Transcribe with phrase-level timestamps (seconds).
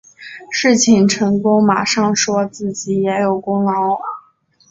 [0.49, 4.01] 事情成功马上说自己也有功劳